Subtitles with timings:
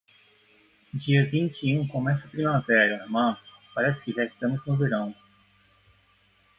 [0.95, 3.39] Dia vinte e um começa a primavera, mas,
[3.75, 5.13] parece que já estamos no verão.